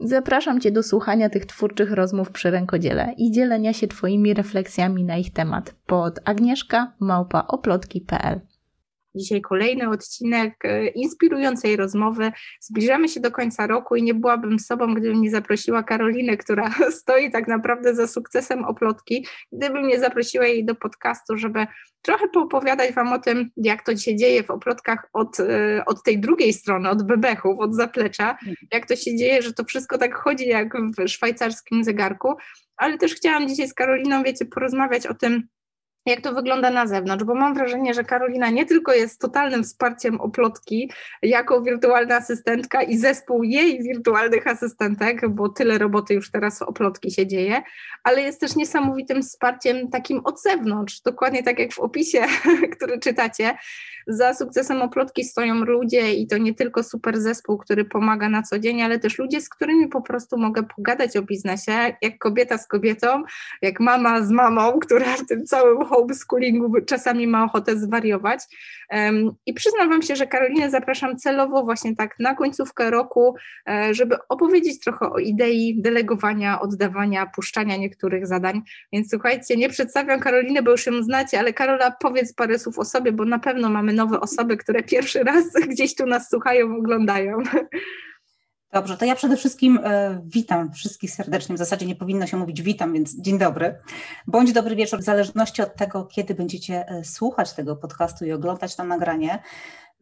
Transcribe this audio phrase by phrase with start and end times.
[0.00, 5.16] Zapraszam Cię do słuchania tych twórczych rozmów przy rękodziele i dzielenia się Twoimi refleksjami na
[5.16, 8.40] ich temat pod agnieszka małpaoplotki.pl.
[9.18, 12.32] Dzisiaj kolejny odcinek e, inspirującej rozmowy.
[12.60, 17.30] Zbliżamy się do końca roku i nie byłabym sobą, gdybym nie zaprosiła Karolinę, która stoi
[17.30, 19.26] tak naprawdę za sukcesem oplotki.
[19.52, 21.66] Gdybym nie zaprosiła jej do podcastu, żeby
[22.02, 26.20] trochę poopowiadać Wam o tym, jak to się dzieje w oplotkach od, e, od tej
[26.20, 28.38] drugiej strony, od bebechów, od zaplecza,
[28.72, 32.34] jak to się dzieje, że to wszystko tak chodzi jak w szwajcarskim zegarku.
[32.76, 35.48] Ale też chciałam dzisiaj z Karoliną, wiecie, porozmawiać o tym,
[36.10, 40.20] jak to wygląda na zewnątrz, bo mam wrażenie, że Karolina nie tylko jest totalnym wsparciem
[40.20, 40.90] oplotki
[41.22, 47.26] jako wirtualna asystentka i zespół jej wirtualnych asystentek, bo tyle roboty już teraz oplotki się
[47.26, 47.62] dzieje,
[48.04, 52.22] ale jest też niesamowitym wsparciem takim od zewnątrz, dokładnie tak jak w opisie,
[52.76, 53.54] który czytacie.
[54.06, 58.58] Za sukcesem oplotki stoją ludzie i to nie tylko super zespół, który pomaga na co
[58.58, 61.72] dzień, ale też ludzie, z którymi po prostu mogę pogadać o biznesie,
[62.02, 63.22] jak kobieta z kobietą,
[63.62, 68.40] jak mama z mamą, która w tym całym homeschoolingu czasami ma ochotę zwariować.
[69.46, 73.34] I przyznam Wam się, że Karolinę zapraszam celowo właśnie tak na końcówkę roku,
[73.68, 78.62] e, żeby opowiedzieć trochę o idei delegowania, oddawania, puszczania niektórych zadań.
[78.92, 82.84] Więc słuchajcie, nie przedstawiam Karoliny, bo już ją znacie, ale Karola, powiedz parę słów o
[82.84, 87.38] sobie, bo na pewno mamy nowe osoby, które pierwszy raz gdzieś tu nas słuchają, oglądają.
[88.72, 91.54] Dobrze, to ja przede wszystkim e, witam wszystkich serdecznie.
[91.54, 93.78] W zasadzie nie powinno się mówić witam, więc dzień dobry.
[94.26, 98.76] Bądź dobry wieczór, w zależności od tego, kiedy będziecie e, słuchać tego podcastu i oglądać
[98.76, 99.42] to nagranie.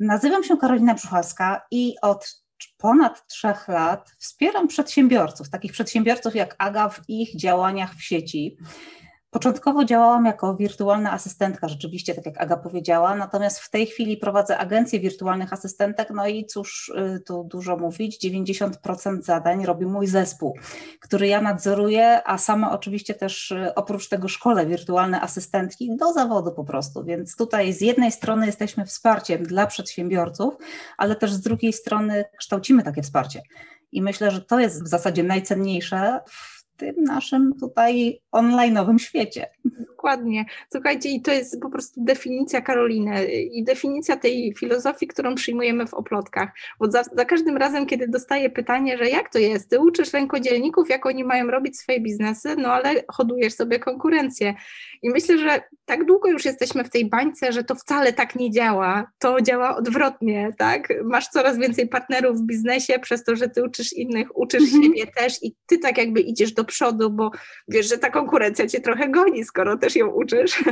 [0.01, 2.43] Nazywam się Karolina Brzuchalska i od
[2.77, 8.57] ponad trzech lat wspieram przedsiębiorców, takich przedsiębiorców jak Aga w ich działaniach w sieci.
[9.37, 14.59] Początkowo działałam jako wirtualna asystentka, rzeczywiście, tak jak Aga powiedziała, natomiast w tej chwili prowadzę
[14.59, 20.59] agencję wirtualnych asystentek, no i cóż y, tu dużo mówić, 90% zadań robi mój zespół,
[21.01, 26.53] który ja nadzoruję, a sama oczywiście też y, oprócz tego szkole wirtualne asystentki do zawodu
[26.53, 30.55] po prostu, więc tutaj z jednej strony jesteśmy wsparciem dla przedsiębiorców,
[30.99, 33.43] ale też z drugiej strony kształcimy takie wsparcie.
[33.93, 39.47] I myślę, że to jest w zasadzie najcenniejsze w tym naszym tutaj online'owym świecie.
[40.07, 40.45] Dokładnie.
[40.73, 45.95] Słuchajcie, i to jest po prostu definicja Karoliny i definicja tej filozofii, którą przyjmujemy w
[45.95, 46.49] oplotkach.
[46.79, 50.89] Bo za, za, każdym razem, kiedy dostaję pytanie, że jak to jest, ty uczysz rękodzielników,
[50.89, 54.55] jak oni mają robić swoje biznesy, no ale hodujesz sobie konkurencję.
[55.03, 58.51] I myślę, że tak długo już jesteśmy w tej bańce, że to wcale tak nie
[58.51, 59.11] działa.
[59.19, 60.89] To działa odwrotnie, tak?
[61.05, 64.83] Masz coraz więcej partnerów w biznesie przez to, że ty uczysz innych, uczysz mhm.
[64.83, 67.31] siebie też i ty tak jakby idziesz do przodu, bo
[67.69, 70.65] wiesz, że ta konkurencja cię trochę goni, skoro też ją uczysz.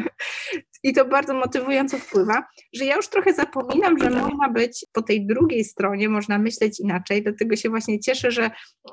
[0.83, 5.27] I to bardzo motywująco wpływa, że ja już trochę zapominam, że można być po tej
[5.27, 8.51] drugiej stronie, można myśleć inaczej, dlatego się właśnie cieszę, że,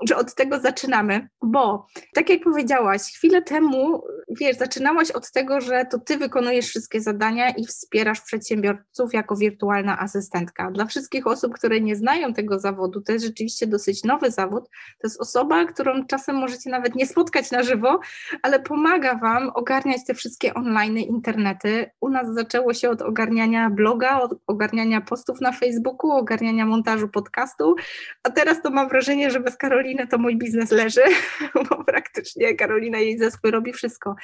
[0.08, 4.04] że od tego zaczynamy, bo tak jak powiedziałaś, chwilę temu,
[4.40, 10.00] wiesz, zaczynałaś od tego, że to ty wykonujesz wszystkie zadania i wspierasz przedsiębiorców jako wirtualna
[10.00, 10.72] asystentka.
[10.72, 14.64] Dla wszystkich osób, które nie znają tego zawodu, to jest rzeczywiście dosyć nowy zawód,
[15.02, 18.00] to jest osoba, którą czasem możecie nawet nie spotkać na żywo,
[18.42, 21.92] ale pomaga Wam ogarniać te wszystkie online internety.
[22.02, 27.76] U nas zaczęło się od ogarniania bloga, od ogarniania postów na Facebooku, ogarniania montażu podcastu,
[28.24, 31.02] a teraz to mam wrażenie, że bez Karoliny to mój biznes leży,
[31.70, 34.16] bo praktycznie Karolina jej zespół robi wszystko.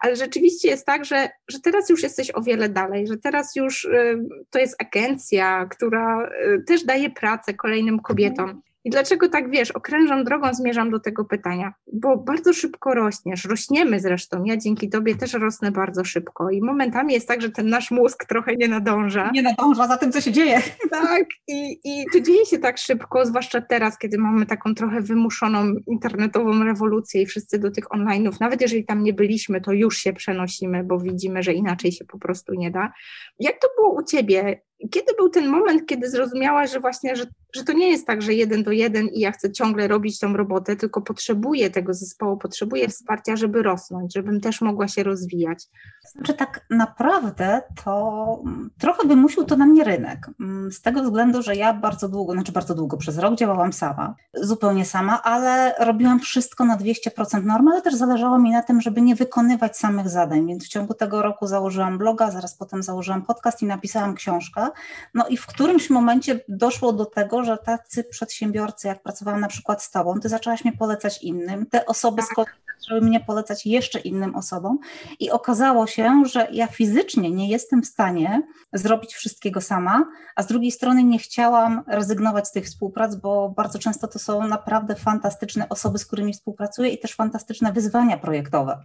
[0.00, 3.84] Ale rzeczywiście jest tak, że, że teraz już jesteś o wiele dalej, że teraz już
[3.84, 4.18] y,
[4.50, 8.62] to jest agencja, która y, też daje pracę kolejnym kobietom.
[8.86, 11.74] I dlaczego tak wiesz, okrężą drogą zmierzam do tego pytania?
[11.92, 14.44] Bo bardzo szybko rośniesz, rośniemy zresztą.
[14.44, 18.24] Ja dzięki tobie też rosnę bardzo szybko i momentami jest tak, że ten nasz mózg
[18.24, 19.30] trochę nie nadąża.
[19.30, 20.62] Nie nadąża za tym, co się dzieje.
[20.90, 25.74] Tak, i, i to dzieje się tak szybko, zwłaszcza teraz, kiedy mamy taką trochę wymuszoną
[25.86, 30.12] internetową rewolucję i wszyscy do tych online'ów, nawet jeżeli tam nie byliśmy, to już się
[30.12, 32.92] przenosimy, bo widzimy, że inaczej się po prostu nie da.
[33.40, 34.60] Jak to było u ciebie?
[34.90, 37.24] Kiedy był ten moment, kiedy zrozumiałaś, że właśnie, że,
[37.54, 40.36] że to nie jest tak, że jeden do jeden i ja chcę ciągle robić tą
[40.36, 45.64] robotę, tylko potrzebuję tego zespołu, potrzebuję wsparcia, żeby rosnąć, żebym też mogła się rozwijać.
[46.12, 48.42] Znaczy tak naprawdę to
[48.78, 50.30] trochę wymusił to na mnie rynek.
[50.40, 54.14] Mm, z tego względu, że ja bardzo długo, znaczy bardzo długo, przez rok działałam sama,
[54.34, 59.00] zupełnie sama, ale robiłam wszystko na 200% normy, ale też zależało mi na tym, żeby
[59.00, 63.62] nie wykonywać samych zadań, więc w ciągu tego roku założyłam bloga, zaraz potem założyłam podcast
[63.62, 64.65] i napisałam książkę.
[65.14, 69.82] No i w którymś momencie doszło do tego, że tacy przedsiębiorcy, jak pracowałam na przykład
[69.82, 73.98] z tobą, ty zaczęłaś mnie polecać innym, te osoby z kolei żeby mnie polecać jeszcze
[73.98, 74.78] innym osobom.
[75.20, 78.42] I okazało się, że ja fizycznie nie jestem w stanie
[78.72, 80.04] zrobić wszystkiego sama,
[80.36, 84.48] a z drugiej strony nie chciałam rezygnować z tych współprac, bo bardzo często to są
[84.48, 88.78] naprawdę fantastyczne osoby, z którymi współpracuję i też fantastyczne wyzwania projektowe.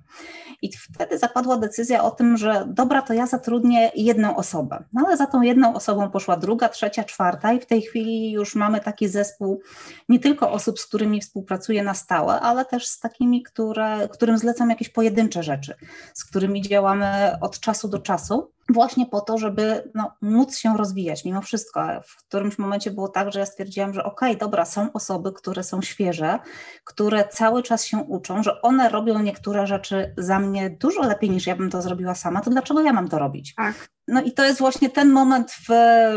[0.62, 4.84] I wtedy zapadła decyzja o tym, że dobra, to ja zatrudnię jedną osobę.
[4.94, 8.56] No ale za tą jedną osobą poszła druga, trzecia, czwarta i w tej chwili już
[8.56, 9.62] mamy taki zespół
[10.10, 14.70] nie tylko osób, z którymi współpracuję na stałe, ale też z takimi, które którym zlecam
[14.70, 15.76] jakieś pojedyncze rzeczy,
[16.14, 21.26] z którymi działamy od czasu do czasu, właśnie po to, żeby no, móc się rozwijać
[21.26, 21.82] mimo wszystko.
[22.08, 25.64] W którymś momencie było tak, że ja stwierdziłam, że okej, okay, dobra, są osoby, które
[25.64, 26.40] są świeże,
[26.84, 31.48] które cały czas się uczą, że one robią niektóre rzeczy za mnie dużo lepiej niż
[31.48, 33.56] ja bym to zrobiła sama, to dlaczego ja mam to robić?
[33.56, 33.90] Tak.
[34.08, 35.70] No i to jest właśnie ten moment w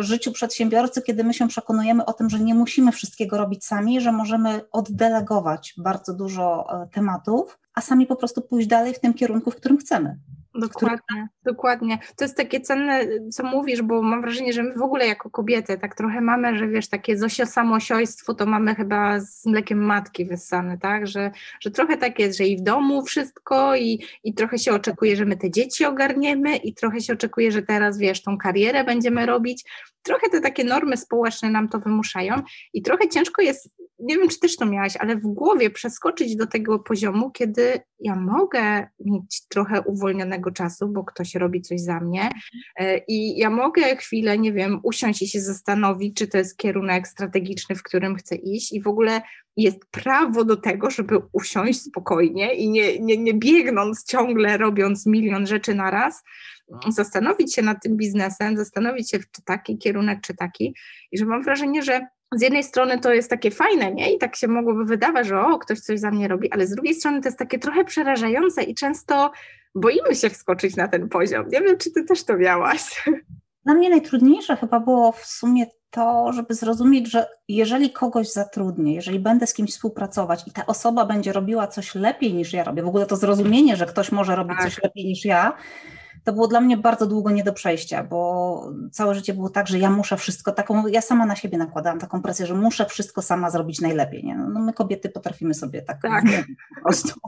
[0.02, 4.12] życiu przedsiębiorcy, kiedy my się przekonujemy o tym, że nie musimy wszystkiego robić sami, że
[4.12, 9.50] możemy oddelegować bardzo dużo e, tematów, a sami po prostu pójść dalej w tym kierunku,
[9.50, 10.18] w którym chcemy.
[10.54, 11.98] Dokładnie, dokładnie.
[12.16, 13.00] To jest takie cenne,
[13.32, 16.68] co mówisz, bo mam wrażenie, że my w ogóle jako kobiety tak trochę mamy, że
[16.68, 21.06] wiesz, takie zosio samosiojstwo to mamy chyba z mlekiem matki wyssane, tak?
[21.06, 21.30] Że,
[21.60, 25.24] że trochę tak jest, że i w domu wszystko i, i trochę się oczekuje, że
[25.24, 29.64] my te dzieci ogarniemy i trochę się oczekuje, że teraz wiesz, tą karierę będziemy robić.
[30.02, 32.42] Trochę te takie normy społeczne nam to wymuszają
[32.72, 36.46] i trochę ciężko jest nie wiem, czy też to miałaś, ale w głowie przeskoczyć do
[36.46, 42.30] tego poziomu, kiedy ja mogę mieć trochę uwolnionego czasu, bo ktoś robi coś za mnie
[42.78, 47.08] e, i ja mogę chwilę, nie wiem, usiąść i się zastanowić, czy to jest kierunek
[47.08, 49.22] strategiczny, w którym chcę iść i w ogóle
[49.56, 55.46] jest prawo do tego, żeby usiąść spokojnie i nie, nie, nie biegnąc ciągle, robiąc milion
[55.46, 56.22] rzeczy na raz,
[56.88, 60.74] zastanowić się nad tym biznesem, zastanowić się, czy taki kierunek, czy taki.
[61.12, 62.06] I że mam wrażenie, że
[62.38, 64.14] z jednej strony to jest takie fajne, nie?
[64.14, 66.94] I tak się mogłoby wydawać, że o, ktoś coś za mnie robi, ale z drugiej
[66.94, 69.32] strony to jest takie trochę przerażające i często
[69.74, 71.48] boimy się wskoczyć na ten poziom.
[71.48, 73.04] Nie wiem, czy ty też to miałaś.
[73.64, 79.18] Dla mnie najtrudniejsze chyba było w sumie to, żeby zrozumieć, że jeżeli kogoś zatrudnię, jeżeli
[79.18, 82.88] będę z kimś współpracować i ta osoba będzie robiła coś lepiej niż ja robię, w
[82.88, 84.66] ogóle to zrozumienie, że ktoś może robić tak.
[84.66, 85.52] coś lepiej niż ja,
[86.24, 89.78] to było dla mnie bardzo długo nie do przejścia, bo całe życie było tak, że
[89.78, 93.50] ja muszę wszystko, taką, ja sama na siebie nakładałam taką presję, że muszę wszystko sama
[93.50, 94.24] zrobić najlepiej.
[94.24, 94.36] Nie?
[94.36, 96.24] No, no my kobiety potrafimy sobie tak, tak.
[96.74, 97.20] po prostu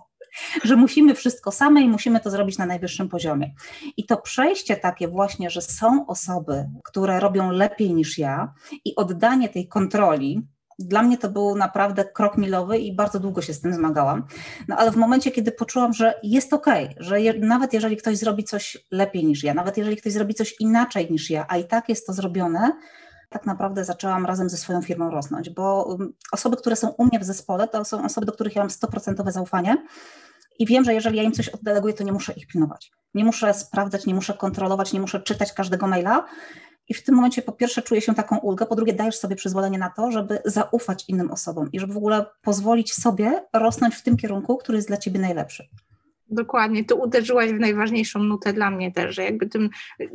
[0.65, 3.55] że musimy wszystko same i musimy to zrobić na najwyższym poziomie.
[3.97, 8.53] I to przejście takie właśnie, że są osoby, które robią lepiej niż ja
[8.85, 10.43] i oddanie tej kontroli,
[10.79, 14.27] dla mnie to był naprawdę krok milowy i bardzo długo się z tym zmagałam.
[14.69, 18.45] No ale w momencie, kiedy poczułam, że jest ok, że je, nawet jeżeli ktoś zrobi
[18.45, 21.89] coś lepiej niż ja, nawet jeżeli ktoś zrobi coś inaczej niż ja, a i tak
[21.89, 22.73] jest to zrobione,
[23.29, 27.19] tak naprawdę zaczęłam razem ze swoją firmą rosnąć, bo um, osoby, które są u mnie
[27.19, 29.77] w zespole, to są osoby, do których ja mam 100% zaufanie
[30.59, 32.93] i wiem, że jeżeli ja im coś oddeleguję, to nie muszę ich pilnować.
[33.15, 36.25] Nie muszę sprawdzać, nie muszę kontrolować, nie muszę czytać każdego maila,
[36.89, 39.79] i w tym momencie po pierwsze czuję się taką ulgę, po drugie dajesz sobie przyzwolenie
[39.79, 44.17] na to, żeby zaufać innym osobom i żeby w ogóle pozwolić sobie rosnąć w tym
[44.17, 45.69] kierunku, który jest dla ciebie najlepszy.
[46.31, 49.71] Dokładnie, tu uderzyłaś w najważniejszą nutę dla mnie też, że jakby tym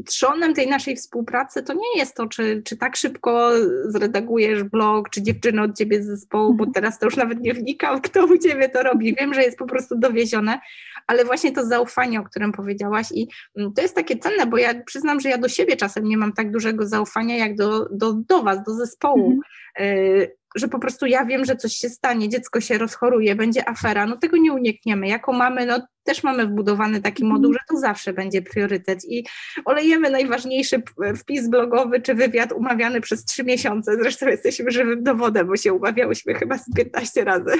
[0.05, 3.51] trzonem tej naszej współpracy to nie jest to, czy, czy tak szybko
[3.86, 6.74] zredagujesz blog, czy dziewczyny od ciebie z zespołu, bo mhm.
[6.74, 9.15] teraz to już nawet nie wnikam, kto u ciebie to robi.
[9.15, 10.60] Wiem, że jest po prostu dowiezione,
[11.08, 13.27] ale właśnie to zaufanie, o którym powiedziałaś i
[13.58, 16.34] mm, to jest takie cenne, bo ja przyznam, że ja do siebie czasem nie mam
[16.34, 19.39] tak dużego zaufania jak do, do, do was, do zespołu.
[19.79, 24.05] Y że po prostu ja wiem, że coś się stanie, dziecko się rozchoruje, będzie afera,
[24.05, 25.08] no tego nie unikniemy.
[25.08, 27.34] Jako mamy, no też mamy wbudowany taki mhm.
[27.34, 29.25] moduł, że to zawsze będzie priorytet i
[29.65, 30.84] olejemy najważniejszy
[31.17, 33.96] wpis blogowy czy wywiad umawiany przez trzy miesiące.
[33.96, 37.51] Zresztą jesteśmy żywym dowodem, bo się umawiałyśmy chyba z 15 razy.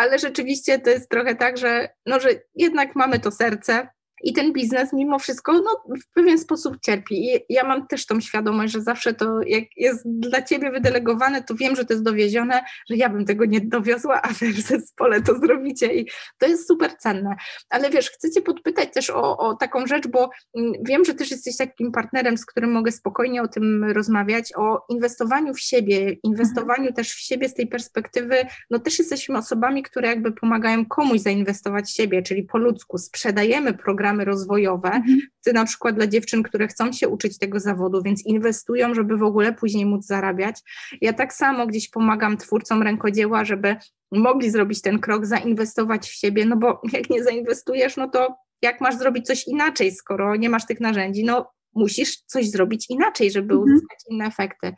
[0.00, 3.88] Ale rzeczywiście to jest trochę tak, że, no, że jednak mamy to serce,
[4.22, 7.34] i ten biznes mimo wszystko no, w pewien sposób cierpi.
[7.34, 11.54] I ja mam też tą świadomość, że zawsze to, jak jest dla ciebie wydelegowane, to
[11.54, 15.22] wiem, że to jest dowiezione, że ja bym tego nie dowiozła, a wy w zespole
[15.22, 16.06] to zrobicie i
[16.38, 17.36] to jest super cenne.
[17.70, 21.30] Ale wiesz, chcę cię podpytać też o, o taką rzecz, bo mm, wiem, że też
[21.30, 26.88] jesteś takim partnerem, z którym mogę spokojnie o tym rozmawiać, o inwestowaniu w siebie, inwestowaniu
[26.88, 26.94] mhm.
[26.94, 28.36] też w siebie z tej perspektywy,
[28.70, 33.74] no też jesteśmy osobami, które jakby pomagają komuś zainwestować w siebie, czyli po ludzku sprzedajemy
[33.74, 34.88] program programy rozwojowe.
[34.88, 35.20] Mhm.
[35.44, 39.22] Ty na przykład dla dziewczyn, które chcą się uczyć tego zawodu, więc inwestują, żeby w
[39.22, 40.60] ogóle później móc zarabiać.
[41.00, 43.76] Ja tak samo gdzieś pomagam twórcom rękodzieła, żeby
[44.12, 48.80] mogli zrobić ten krok, zainwestować w siebie, no bo jak nie zainwestujesz, no to jak
[48.80, 51.24] masz zrobić coś inaczej, skoro nie masz tych narzędzi?
[51.24, 53.62] No musisz coś zrobić inaczej, żeby mhm.
[53.62, 54.74] uzyskać inne efekty.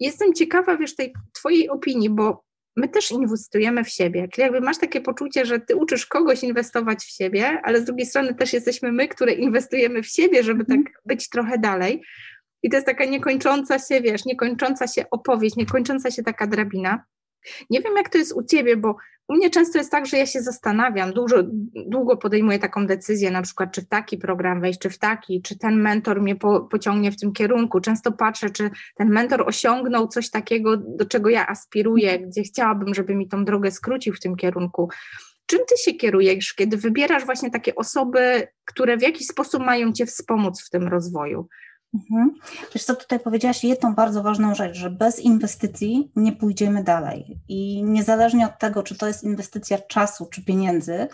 [0.00, 2.44] Jestem ciekawa, wiesz, tej twojej opinii, bo
[2.76, 4.28] my też inwestujemy w siebie.
[4.28, 8.06] Czyli jakby masz takie poczucie, że ty uczysz kogoś inwestować w siebie, ale z drugiej
[8.06, 10.96] strony też jesteśmy my, które inwestujemy w siebie, żeby tak mhm.
[11.04, 12.02] być trochę dalej.
[12.62, 17.04] I to jest taka niekończąca się, wiesz, niekończąca się opowieść, niekończąca się taka drabina.
[17.70, 18.96] Nie wiem, jak to jest u ciebie, bo
[19.28, 21.36] u mnie często jest tak, że ja się zastanawiam, dużo,
[21.86, 25.58] długo podejmuję taką decyzję, na przykład, czy w taki program wejść, czy w taki, czy
[25.58, 27.80] ten mentor mnie po, pociągnie w tym kierunku.
[27.80, 33.14] Często patrzę, czy ten mentor osiągnął coś takiego, do czego ja aspiruję, gdzie chciałabym, żeby
[33.14, 34.88] mi tą drogę skrócił w tym kierunku.
[35.46, 40.06] Czym ty się kierujesz, kiedy wybierasz właśnie takie osoby, które w jakiś sposób mają cię
[40.06, 41.48] wspomóc w tym rozwoju?
[41.94, 42.34] Mhm.
[42.74, 47.84] Wiesz co, tutaj powiedziałaś jedną bardzo ważną rzecz, że bez inwestycji nie pójdziemy dalej i
[47.84, 51.08] niezależnie od tego, czy to jest inwestycja czasu, czy pieniędzy,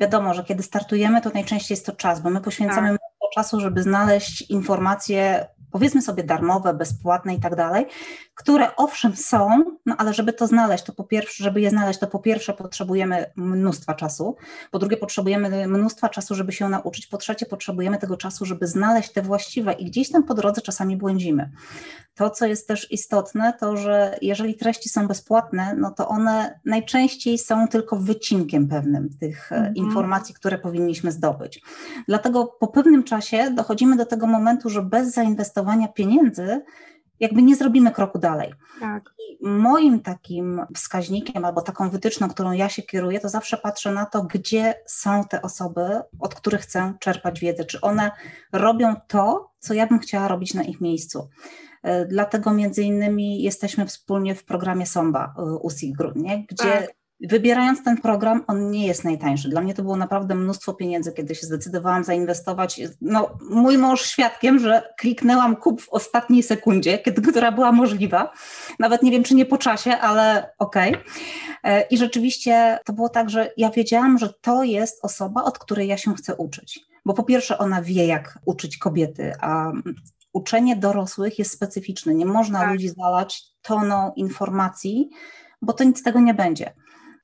[0.00, 3.00] wiadomo, że kiedy startujemy, to najczęściej jest to czas, bo my poświęcamy tak.
[3.34, 7.86] czasu, żeby znaleźć informacje powiedzmy sobie darmowe, bezpłatne i tak dalej,
[8.34, 12.06] które owszem są, no ale żeby to znaleźć, to po pierwsze, żeby je znaleźć, to
[12.06, 14.36] po pierwsze potrzebujemy mnóstwa czasu,
[14.70, 19.12] po drugie potrzebujemy mnóstwa czasu, żeby się nauczyć, po trzecie potrzebujemy tego czasu, żeby znaleźć
[19.12, 21.50] te właściwe i gdzieś tam po drodze czasami błądzimy.
[22.14, 27.38] To, co jest też istotne, to że jeżeli treści są bezpłatne, no to one najczęściej
[27.38, 29.76] są tylko wycinkiem pewnym tych mm -hmm.
[29.76, 31.62] informacji, które powinniśmy zdobyć.
[32.08, 36.62] Dlatego po pewnym czasie dochodzimy do tego momentu, że bez zainwestowania pieniędzy
[37.22, 38.54] jakby nie zrobimy kroku dalej.
[38.80, 39.14] Tak.
[39.18, 44.06] I moim takim wskaźnikiem albo taką wytyczną, którą ja się kieruję, to zawsze patrzę na
[44.06, 48.10] to, gdzie są te osoby, od których chcę czerpać wiedzę, czy one
[48.52, 51.28] robią to, co ja bym chciała robić na ich miejscu.
[51.82, 57.01] E, dlatego między innymi jesteśmy wspólnie w programie SOMBA e, USI Grudnie, gdzie tak.
[57.22, 59.48] Wybierając ten program, on nie jest najtańszy.
[59.48, 62.80] Dla mnie to było naprawdę mnóstwo pieniędzy, kiedy się zdecydowałam zainwestować.
[63.00, 68.32] No, mój mąż świadkiem, że kliknęłam kup w ostatniej sekundzie, kiedy, która była możliwa.
[68.78, 70.90] Nawet nie wiem, czy nie po czasie, ale okej.
[70.92, 71.04] Okay.
[71.64, 75.88] E, I rzeczywiście to było tak, że ja wiedziałam, że to jest osoba, od której
[75.88, 76.80] ja się chcę uczyć.
[77.04, 79.72] Bo po pierwsze, ona wie, jak uczyć kobiety, a
[80.32, 82.14] uczenie dorosłych jest specyficzne.
[82.14, 82.70] Nie można tak.
[82.70, 85.10] ludzi zalać toną informacji,
[85.62, 86.72] bo to nic z tego nie będzie.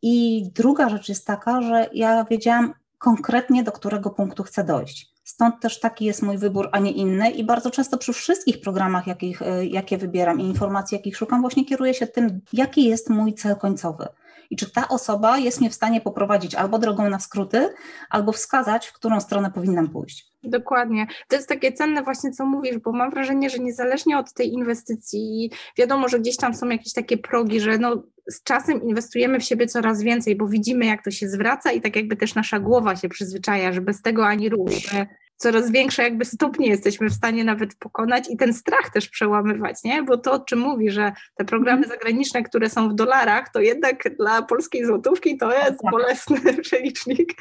[0.02, 5.12] I druga rzecz jest taka, że ja wiedziałam konkretnie, do którego punktu chcę dojść.
[5.24, 7.30] Stąd też taki jest mój wybór, a nie inny.
[7.30, 11.64] I bardzo często przy wszystkich programach, jakich, e, jakie wybieram i informacji, jakich szukam, właśnie
[11.64, 14.08] kieruję się tym, jaki jest mój cel końcowy.
[14.50, 17.74] I czy ta osoba jest mnie w stanie poprowadzić albo drogą na skróty,
[18.10, 20.28] albo wskazać, w którą stronę powinnam pójść.
[20.42, 21.06] Dokładnie.
[21.28, 25.50] To jest takie cenne właśnie, co mówisz, bo mam wrażenie, że niezależnie od tej inwestycji,
[25.78, 29.66] wiadomo, że gdzieś tam są jakieś takie progi, że no, z czasem inwestujemy w siebie
[29.66, 33.08] coraz więcej, bo widzimy, jak to się zwraca i tak jakby też nasza głowa się
[33.08, 35.06] przyzwyczaja, że bez tego ani rusz, że
[35.38, 40.02] coraz większe jakby stopnie jesteśmy w stanie nawet pokonać i ten strach też przełamywać, nie?
[40.02, 41.98] Bo to, o czym mówi, że te programy mhm.
[41.98, 45.90] zagraniczne, które są w dolarach, to jednak dla polskiej złotówki to jest tak.
[45.90, 47.34] bolesny przelicznik,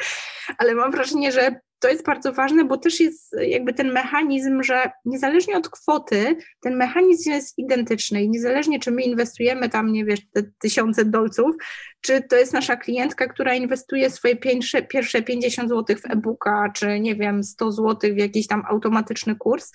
[0.58, 4.92] ale mam wrażenie, że to jest bardzo ważne, bo też jest jakby ten mechanizm, że
[5.06, 10.20] niezależnie od kwoty, ten mechanizm jest identyczny i niezależnie czy my inwestujemy tam, nie wiesz,
[10.34, 11.56] te tysiące dolców,
[12.02, 17.00] czy to jest nasza klientka, która inwestuje swoje pierwsze, pierwsze 50 zł w e-booka, czy
[17.00, 19.72] nie wiem, 100 zł w jakiś tam automatyczny kurs,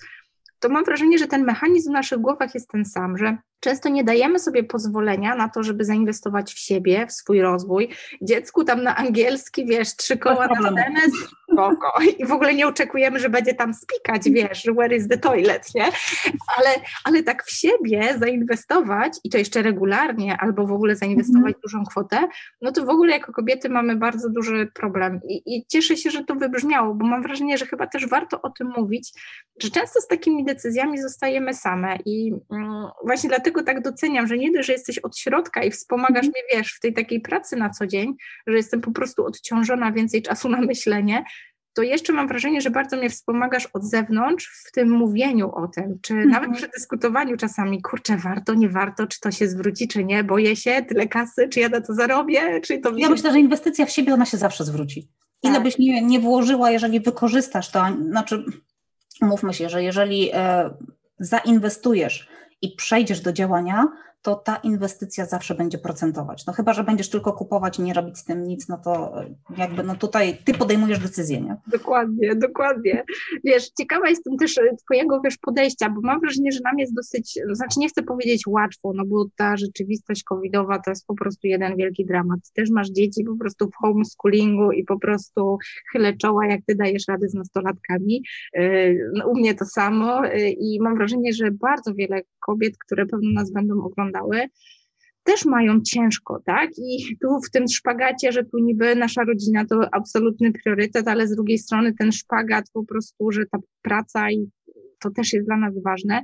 [0.59, 4.03] to mam wrażenie, że ten mechanizm w naszych głowach jest ten sam, że często nie
[4.03, 7.89] dajemy sobie pozwolenia na to, żeby zainwestować w siebie, w swój rozwój.
[8.21, 10.99] Dziecku tam na angielski, wiesz, trzy koła na scenę,
[11.53, 11.91] spoko.
[12.19, 15.85] I w ogóle nie oczekujemy, że będzie tam spikać, wiesz, where is the toilet, nie?
[16.57, 16.69] Ale,
[17.05, 21.61] ale tak w siebie zainwestować i to jeszcze regularnie, albo w ogóle zainwestować mm.
[21.63, 22.27] dużą kwotę,
[22.61, 25.19] no to w ogóle jako kobiety mamy bardzo duży problem.
[25.29, 28.49] I, I cieszę się, że to wybrzmiało, bo mam wrażenie, że chyba też warto o
[28.49, 29.13] tym mówić,
[29.61, 34.51] że często z takimi decyzjami zostajemy same i mm, właśnie dlatego tak doceniam, że nie
[34.51, 36.31] dość, że jesteś od środka i wspomagasz mm.
[36.31, 38.13] mnie, wiesz, w tej takiej pracy na co dzień,
[38.47, 41.23] że jestem po prostu odciążona, więcej czasu na myślenie,
[41.73, 45.99] to jeszcze mam wrażenie, że bardzo mnie wspomagasz od zewnątrz w tym mówieniu o tym,
[46.01, 46.31] czy mhm.
[46.31, 50.55] nawet przy dyskutowaniu czasami, kurczę, warto, nie warto, czy to się zwróci, czy nie, boję
[50.55, 52.91] się, tyle kasy, czy ja na to zarobię, czy to...
[52.97, 55.09] Ja myślę, że inwestycja w siebie, ona się zawsze zwróci.
[55.43, 55.63] Ile tak.
[55.63, 58.45] byś nie, nie włożyła, jeżeli wykorzystasz to, znaczy
[59.21, 60.69] mówmy się, że jeżeli e,
[61.19, 62.27] zainwestujesz
[62.63, 63.87] i przejdziesz do działania,
[64.23, 66.45] to ta inwestycja zawsze będzie procentować.
[66.45, 69.13] No chyba, że będziesz tylko kupować i nie robić z tym nic, no to
[69.57, 71.57] jakby no tutaj ty podejmujesz decyzję, nie?
[71.67, 73.03] Dokładnie, dokładnie.
[73.43, 77.79] Wiesz, ciekawa jestem też twojego wiesz, podejścia, bo mam wrażenie, że nam jest dosyć, znaczy
[77.79, 82.05] nie chcę powiedzieć łatwo, no bo ta rzeczywistość covidowa to jest po prostu jeden wielki
[82.05, 82.39] dramat.
[82.53, 85.57] Też masz dzieci po prostu w homeschoolingu i po prostu
[85.91, 88.23] chylę czoła, jak ty dajesz rady z nastolatkami.
[88.57, 90.21] Y, no, u mnie to samo
[90.57, 93.81] i mam wrażenie, że bardzo wiele kobiet, które pewno nas będą
[94.13, 94.49] oglądały,
[95.23, 96.69] też mają ciężko, tak?
[96.77, 101.35] I tu w tym szpagacie, że tu niby nasza rodzina to absolutny priorytet, ale z
[101.35, 104.49] drugiej strony ten szpagat po prostu, że ta praca i
[104.99, 106.21] to też jest dla nas ważne.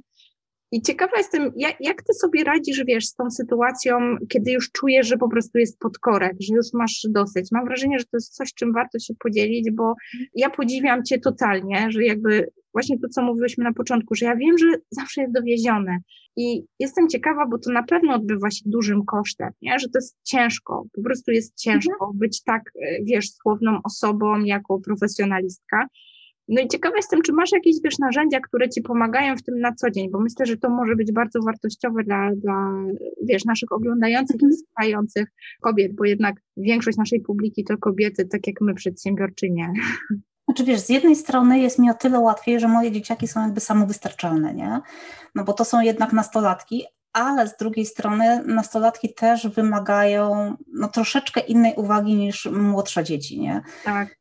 [0.72, 5.08] I ciekawa jestem, jak, jak ty sobie radzisz, wiesz, z tą sytuacją, kiedy już czujesz,
[5.08, 7.52] że po prostu jest podkorek, że już masz dosyć.
[7.52, 9.94] Mam wrażenie, że to jest coś, czym warto się podzielić, bo
[10.36, 14.58] ja podziwiam cię totalnie, że jakby właśnie to, co mówiłyśmy na początku, że ja wiem,
[14.58, 16.00] że zawsze jest dowiezione
[16.36, 19.80] i jestem ciekawa, bo to na pewno odbywa się dużym kosztem, nie?
[19.80, 22.18] że to jest ciężko, po prostu jest ciężko mhm.
[22.20, 25.88] być tak, e, wiesz, słowną osobą jako profesjonalistka.
[26.48, 29.74] No i ciekawa jestem, czy masz jakieś, wiesz, narzędzia, które ci pomagają w tym na
[29.76, 32.74] co dzień, bo myślę, że to może być bardzo wartościowe dla, dla
[33.24, 34.54] wiesz, naszych oglądających i mhm.
[34.54, 35.28] słuchających
[35.62, 39.74] kobiet, bo jednak większość naszej publiki to kobiety, tak jak my, przedsiębiorczynie.
[40.50, 43.60] Znaczy wiesz, z jednej strony jest mi o tyle łatwiej, że moje dzieciaki są jakby
[43.60, 44.82] samowystarczalne, nie?
[45.36, 51.40] No bo to są jednak nastolatki, ale z drugiej strony nastolatki też wymagają no, troszeczkę
[51.40, 53.62] innej uwagi niż młodsze dzieci, nie?
[53.84, 54.20] Tak.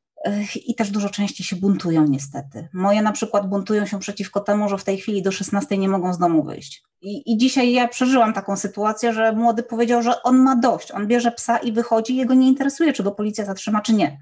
[0.67, 2.69] I też dużo częściej się buntują niestety.
[2.73, 6.15] Moje na przykład buntują się przeciwko temu, że w tej chwili do 16 nie mogą
[6.15, 6.83] z domu wyjść.
[7.01, 11.07] I, I dzisiaj ja przeżyłam taką sytuację, że młody powiedział, że on ma dość, on
[11.07, 14.19] bierze psa i wychodzi, jego nie interesuje, czy go policja zatrzyma, czy nie.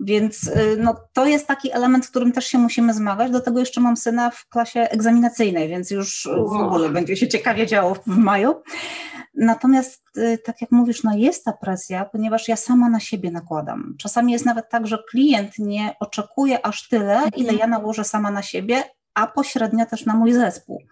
[0.00, 3.30] Więc y, no, to jest taki element, w którym też się musimy zmagać.
[3.30, 7.66] Do tego jeszcze mam syna w klasie egzaminacyjnej, więc już w ogóle będzie się ciekawie
[7.66, 8.54] działo w maju.
[9.34, 13.94] Natomiast, y, tak jak mówisz, no jest ta presja, ponieważ ja sama na siebie nakładam.
[13.98, 17.58] Czasami jest nawet tak, że klient nie oczekuje aż tyle, ile mhm.
[17.58, 18.82] ja nałożę sama na siebie,
[19.14, 20.82] a pośrednio też na mój zespół.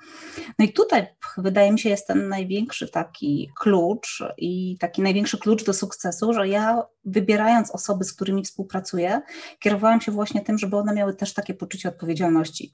[0.59, 1.07] No i tutaj
[1.39, 6.49] wydaje mi się jest ten największy taki klucz i taki największy klucz do sukcesu, że
[6.49, 9.21] ja wybierając osoby, z którymi współpracuję,
[9.59, 12.73] kierowałam się właśnie tym, żeby one miały też takie poczucie odpowiedzialności.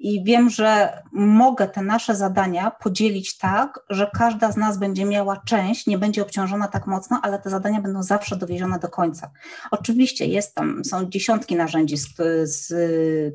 [0.00, 5.36] I wiem, że mogę te nasze zadania podzielić tak, że każda z nas będzie miała
[5.36, 9.30] część, nie będzie obciążona tak mocno, ale te zadania będą zawsze dowiezione do końca.
[9.70, 12.08] Oczywiście jest tam, są dziesiątki narzędzi, z,
[12.44, 12.72] z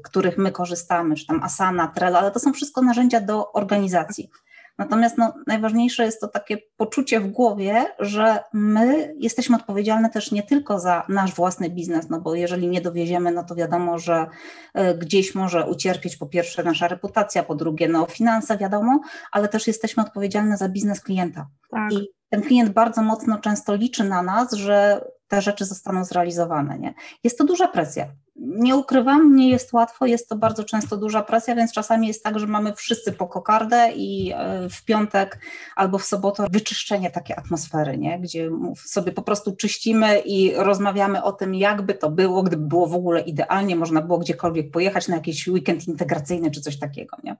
[0.03, 4.29] których my korzystamy, czy tam Asana, Trello, ale to są wszystko narzędzia do organizacji.
[4.77, 10.43] Natomiast no, najważniejsze jest to takie poczucie w głowie, że my jesteśmy odpowiedzialne też nie
[10.43, 14.27] tylko za nasz własny biznes, no bo jeżeli nie dowieziemy, no to wiadomo, że
[14.73, 18.99] e, gdzieś może ucierpieć po pierwsze nasza reputacja, po drugie no finanse, wiadomo,
[19.31, 21.47] ale też jesteśmy odpowiedzialne za biznes klienta.
[21.71, 21.93] Tak.
[21.93, 26.79] I ten klient bardzo mocno często liczy na nas, że te rzeczy zostaną zrealizowane.
[26.79, 26.93] Nie?
[27.23, 28.07] Jest to duża presja.
[28.35, 32.39] Nie ukrywam, nie jest łatwo, jest to bardzo często duża presja, więc czasami jest tak,
[32.39, 35.39] że mamy wszyscy po kokardę i e, w piątek
[35.75, 38.19] albo w sobotę wyczyszczenie takiej atmosfery, nie?
[38.19, 42.95] gdzie sobie po prostu czyścimy i rozmawiamy o tym, jakby to było, gdyby było w
[42.95, 47.17] ogóle idealnie, można było gdziekolwiek pojechać na jakiś weekend integracyjny czy coś takiego.
[47.23, 47.37] Nie?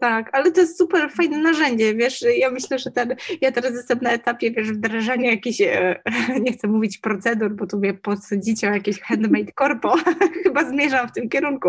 [0.00, 3.98] Tak, ale to jest super fajne narzędzie, wiesz, ja myślę, że ten, ja teraz jestem
[4.02, 6.02] na etapie, wiesz, wdrażania jakichś, e,
[6.44, 9.96] nie chcę mówić procedur, bo tu mnie posadzicie o jakieś handmade corpo,
[10.44, 11.68] chyba zmierzam w tym kierunku,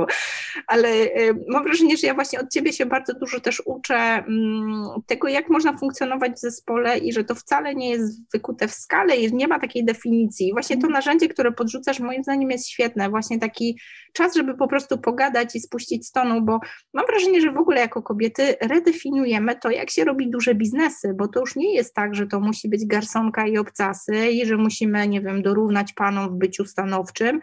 [0.68, 4.84] ale e, mam wrażenie, że ja właśnie od Ciebie się bardzo dużo też uczę mm,
[5.08, 9.16] tego, jak można funkcjonować w zespole i że to wcale nie jest wykute w skale
[9.16, 10.52] i nie ma takiej definicji.
[10.54, 13.78] Właśnie to narzędzie, które podrzucasz, moim zdaniem jest świetne, właśnie taki
[14.14, 16.60] czas, żeby po prostu pogadać i spuścić stonu, bo
[16.94, 21.28] mam wrażenie, że w ogóle jako kobiety redefiniujemy to, jak się robi duże biznesy, bo
[21.28, 25.08] to już nie jest tak, że to musi być garsonka i obcasy i że musimy,
[25.08, 27.40] nie wiem, dorównać panom w byciu stanowczym.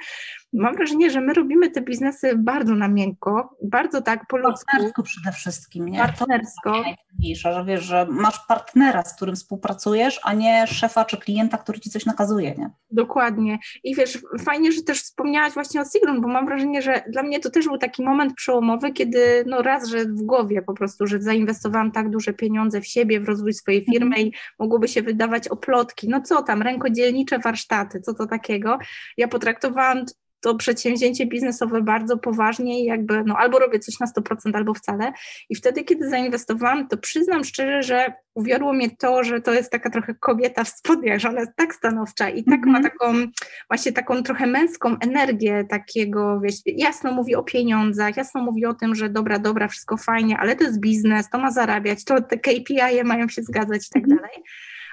[0.52, 4.38] Mam wrażenie, że my robimy te biznesy bardzo na miękko, bardzo tak po.
[4.42, 5.98] Partnersko przede wszystkim, nie?
[5.98, 6.72] Partnersko.
[6.72, 11.58] To najważniejsze, że wiesz, że masz partnera, z którym współpracujesz, a nie szefa czy klienta,
[11.58, 12.70] który ci coś nakazuje, nie?
[12.90, 13.58] Dokładnie.
[13.84, 17.40] I wiesz, fajnie, że też wspomniałaś właśnie o Sigrun, bo mam wrażenie, że dla mnie
[17.40, 21.22] to też był taki moment przełomowy, kiedy no raz, że w głowie po prostu, że
[21.22, 23.94] zainwestowałam tak duże pieniądze w siebie, w rozwój swojej mhm.
[23.94, 28.78] firmy i mogłoby się wydawać oplotki, no co tam, rękodzielnicze warsztaty, co to takiego.
[29.16, 30.04] Ja potraktowałam
[30.40, 35.12] to przedsięwzięcie biznesowe bardzo poważnie i jakby no albo robię coś na 100%, albo wcale.
[35.50, 39.90] I wtedy, kiedy zainwestowałam, to przyznam szczerze, że uwiodło mnie to, że to jest taka
[39.90, 42.72] trochę kobieta w spodniach, że ona jest tak stanowcza i tak mm -hmm.
[42.72, 42.92] ma mhm.
[42.92, 43.32] taką
[43.70, 48.94] właśnie taką trochę męską energię takiego, wiesz, jasno mówi o pieniądzach, jasno mówi o tym,
[48.94, 52.78] że dobra, dobra, wszystko fajnie, ale to jest biznes, to ma zarabiać, to te KPI
[52.78, 54.22] -e mają się zgadzać i tak mm -hmm.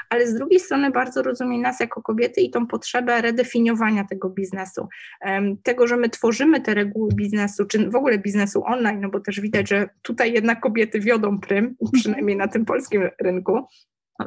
[0.09, 4.87] Ale z drugiej strony bardzo rozumie nas jako kobiety i tą potrzebę redefiniowania tego biznesu.
[5.63, 9.41] Tego, że my tworzymy te reguły biznesu, czy w ogóle biznesu online, no bo też
[9.41, 13.67] widać, że tutaj jednak kobiety wiodą prym, przynajmniej na tym polskim rynku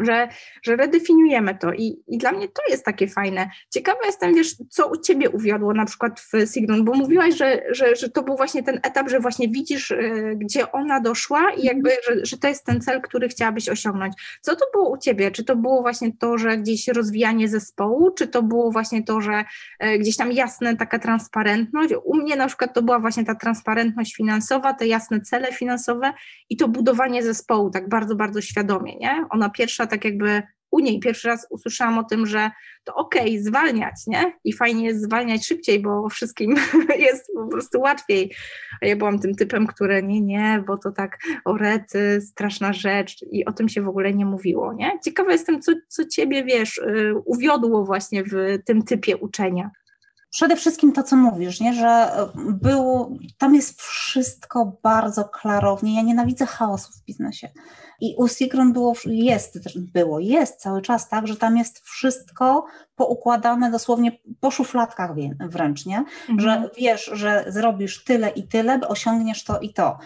[0.01, 0.29] że,
[0.63, 3.51] że redefiniujemy to I, i dla mnie to jest takie fajne.
[3.71, 7.97] Ciekawa jestem, wiesz, co u Ciebie uwiodło na przykład w Sigrun, bo mówiłaś, że, że,
[7.97, 11.91] że to był właśnie ten etap, że właśnie widzisz, y, gdzie ona doszła i jakby,
[11.91, 14.15] że, że to jest ten cel, który chciałabyś osiągnąć.
[14.41, 15.31] Co to było u Ciebie?
[15.31, 19.45] Czy to było właśnie to, że gdzieś rozwijanie zespołu, czy to było właśnie to, że
[19.85, 21.95] y, gdzieś tam jasna taka transparentność?
[22.05, 26.13] U mnie na przykład to była właśnie ta transparentność finansowa, te jasne cele finansowe
[26.51, 29.27] i to budowanie zespołu tak bardzo, bardzo świadomie, nie?
[29.31, 32.51] Ona pierwsza pierwsza, tak jakby u niej pierwszy raz usłyszałam o tym, że
[32.85, 34.33] to okej, okay, zwalniać, nie?
[34.45, 36.57] I fajnie jest zwalniać szybciej, bo wszystkim
[37.09, 38.35] jest po prostu łatwiej.
[38.83, 43.25] A ja byłam tym typem, który nie, nie, bo to tak o rety, straszna rzecz
[43.33, 44.99] i o tym się w ogóle nie mówiło, nie?
[45.05, 49.71] Ciekawa jestem, co, co ciebie, wiesz, y, uwiodło właśnie w tym typie uczenia.
[50.31, 51.75] Przede wszystkim to, co mówisz, nie?
[51.75, 55.97] że było, tam jest wszystko bardzo klarownie.
[55.97, 57.49] Ja nienawidzę chaosu w biznesie.
[58.01, 63.71] I u Sigron było, jest, było, jest cały czas tak, że tam jest wszystko poukładane
[63.71, 65.11] dosłownie po szufladkach
[65.41, 65.99] wręcz, nie?
[65.99, 66.41] Mhm.
[66.41, 69.99] Że wiesz, że zrobisz tyle i tyle, osiągniesz to i to.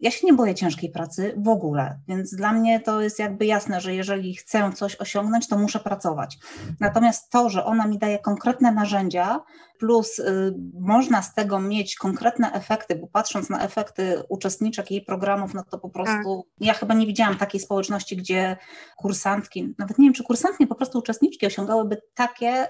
[0.00, 3.80] Ja się nie boję ciężkiej pracy w ogóle, więc dla mnie to jest jakby jasne,
[3.80, 6.38] że jeżeli chcę coś osiągnąć, to muszę pracować.
[6.80, 9.40] Natomiast to, że ona mi daje konkretne narzędzia,
[9.80, 15.54] plus y, można z tego mieć konkretne efekty, bo patrząc na efekty uczestniczek jej programów,
[15.54, 16.66] no to po prostu tak.
[16.66, 18.56] ja chyba nie widziałam takiej społeczności, gdzie
[18.96, 22.66] kursantki, nawet nie wiem, czy kursantki, po prostu uczestniczki osiągałyby takie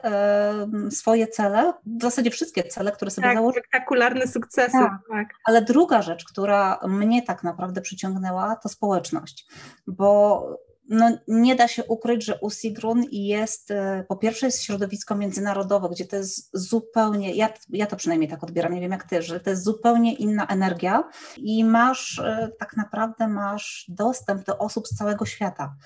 [0.86, 3.62] y, swoje cele, w zasadzie wszystkie cele, które sobie tak, założyły.
[3.62, 4.72] spektakularne sukcesy.
[4.72, 4.92] Tak.
[5.10, 5.28] tak.
[5.44, 9.46] Ale druga rzecz, która mnie tak naprawdę przyciągnęła, to społeczność,
[9.86, 10.44] bo
[10.90, 15.88] no, nie da się ukryć, że u Sigrun jest, e, po pierwsze jest środowisko międzynarodowe,
[15.88, 19.40] gdzie to jest zupełnie, ja, ja to przynajmniej tak odbieram, nie wiem jak ty, że
[19.40, 21.04] to jest zupełnie inna energia
[21.36, 25.76] i masz, e, tak naprawdę masz dostęp do osób z całego świata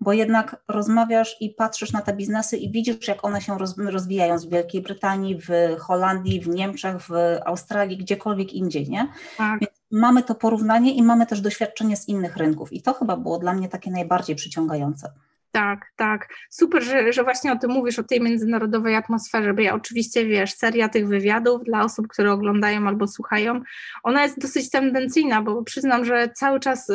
[0.00, 4.48] bo jednak rozmawiasz i patrzysz na te biznesy i widzisz, jak one się rozwijają w
[4.48, 7.10] Wielkiej Brytanii, w Holandii, w Niemczech, w
[7.44, 9.08] Australii, gdziekolwiek indziej, nie?
[9.38, 9.60] Tak.
[9.60, 13.38] Więc mamy to porównanie i mamy też doświadczenie z innych rynków i to chyba było
[13.38, 15.12] dla mnie takie najbardziej przyciągające.
[15.52, 16.28] Tak, tak.
[16.50, 20.52] Super, że, że właśnie o tym mówisz, o tej międzynarodowej atmosferze, bo ja oczywiście, wiesz,
[20.52, 23.60] seria tych wywiadów dla osób, które oglądają albo słuchają,
[24.02, 26.92] ona jest dosyć tendencyjna, bo przyznam, że cały czas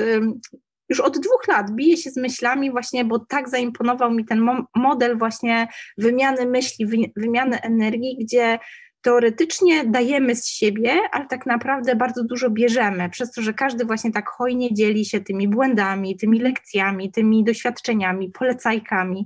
[0.89, 5.17] już od dwóch lat biję się z myślami właśnie, bo tak zaimponował mi ten model
[5.17, 8.59] właśnie wymiany myśli, wymiany energii, gdzie
[9.01, 14.11] teoretycznie dajemy z siebie, ale tak naprawdę bardzo dużo bierzemy, przez to, że każdy właśnie
[14.11, 19.25] tak hojnie dzieli się tymi błędami, tymi lekcjami, tymi doświadczeniami, polecajkami.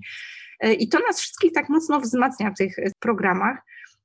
[0.59, 3.57] E, I to nas wszystkich tak mocno wzmacnia w tych programach.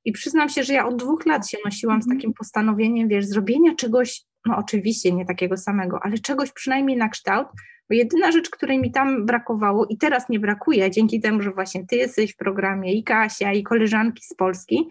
[0.05, 2.17] I przyznam się, że ja od dwóch lat się nosiłam z mhm.
[2.17, 7.47] takim postanowieniem, wiesz, zrobienia czegoś, no oczywiście nie takiego samego, ale czegoś przynajmniej na kształt,
[7.89, 11.85] bo jedyna rzecz, której mi tam brakowało i teraz nie brakuje, dzięki temu, że właśnie
[11.87, 14.89] ty jesteś w programie i Kasia i koleżanki z Polski,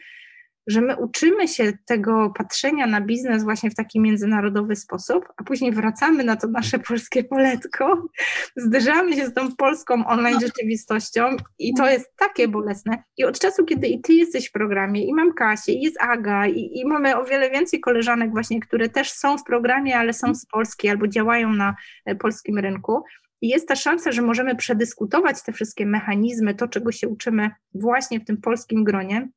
[0.70, 5.72] że my uczymy się tego patrzenia na biznes właśnie w taki międzynarodowy sposób, a później
[5.72, 8.08] wracamy na to nasze polskie poletko,
[8.56, 10.40] zderzamy się z tą polską online no.
[10.40, 13.02] rzeczywistością i to jest takie bolesne.
[13.16, 16.46] I od czasu, kiedy i ty jesteś w programie, i mam Kasię, i jest Aga,
[16.46, 20.34] i, i mamy o wiele więcej koleżanek właśnie, które też są w programie, ale są
[20.34, 23.02] z Polski albo działają na e, polskim rynku,
[23.42, 28.20] i jest ta szansa, że możemy przedyskutować te wszystkie mechanizmy, to czego się uczymy właśnie
[28.20, 29.28] w tym polskim gronie,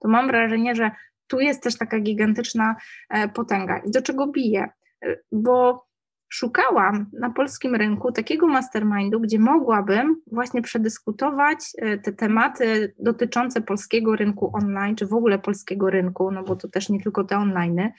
[0.00, 0.90] to mam wrażenie, że
[1.28, 2.76] tu jest też taka gigantyczna
[3.10, 3.78] e, potęga.
[3.78, 4.68] I do czego biję?
[5.04, 5.88] E, bo
[6.28, 14.16] szukałam na polskim rynku takiego mastermindu, gdzie mogłabym właśnie przedyskutować e, te tematy dotyczące polskiego
[14.16, 17.90] rynku online, czy w ogóle polskiego rynku, no bo to też nie tylko te online,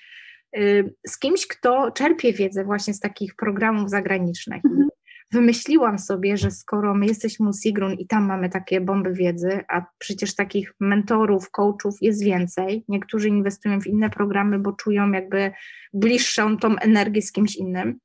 [1.07, 4.65] z kimś, kto czerpie wiedzę właśnie z takich programów zagranicznych.
[4.65, 4.88] Mhm
[5.31, 9.85] wymyśliłam sobie, że skoro my jesteśmy u Sigrun i tam mamy takie bomby wiedzy, a
[9.97, 15.51] przecież takich mentorów, coachów jest więcej, niektórzy inwestują w inne programy, bo czują jakby
[15.93, 17.99] bliższą tą energię z kimś innym,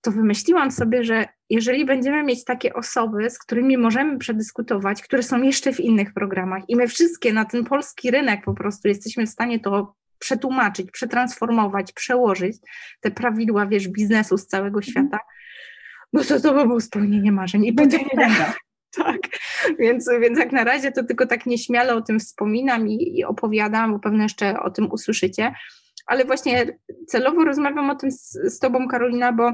[0.00, 5.42] to wymyśliłam sobie, że jeżeli będziemy mieć takie osoby, z którymi możemy przedyskutować, które są
[5.42, 9.30] jeszcze w innych programach i my wszystkie na ten polski rynek po prostu jesteśmy w
[9.30, 12.56] stanie to przetłumaczyć, przetransformować, przełożyć
[13.00, 14.82] te prawidła, wiesz, biznesu z całego mhm.
[14.82, 15.18] świata,
[16.12, 17.64] no to to by było spełnienie marzeń.
[17.64, 17.98] I będzie
[18.96, 19.18] Tak,
[19.78, 23.92] więc, więc jak na razie to tylko tak nieśmiale o tym wspominam i, i opowiadam,
[23.92, 25.54] bo pewnie jeszcze o tym usłyszycie,
[26.06, 29.52] ale właśnie celowo rozmawiam o tym z, z Tobą, Karolina, bo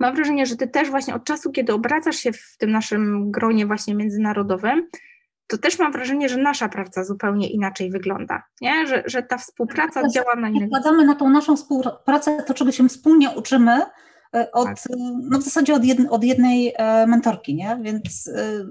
[0.00, 3.66] mam wrażenie, że Ty też właśnie od czasu, kiedy obracasz się w tym naszym gronie
[3.66, 4.88] właśnie międzynarodowym,
[5.46, 8.86] to też mam wrażenie, że nasza praca zupełnie inaczej wygląda, nie?
[8.86, 10.68] Że, że ta współpraca tak, działa na innych.
[10.68, 13.82] Wkładamy na tą naszą współpracę to, czego się wspólnie uczymy
[14.52, 14.76] od, tak.
[15.22, 17.78] no w zasadzie od, jednej, od jednej e, mentorki, nie?
[17.82, 18.64] Więc e,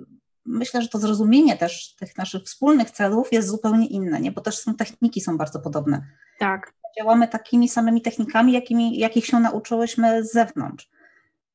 [0.45, 4.31] myślę, że to zrozumienie też tych naszych wspólnych celów jest zupełnie inne, nie?
[4.31, 6.01] Bo też są techniki są bardzo podobne.
[6.39, 6.73] Tak.
[6.97, 10.89] Działamy takimi samymi technikami, jakimi, jakich się nauczyłyśmy z zewnątrz.